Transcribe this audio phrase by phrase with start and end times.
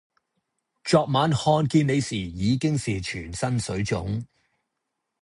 [0.83, 4.25] 昨晚看見你時已經是全身水腫